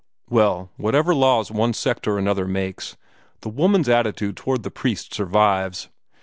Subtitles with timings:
[0.31, 2.97] "Well, whatever laws one sect or another makes,
[3.41, 5.89] the woman's attitude toward the priest survives.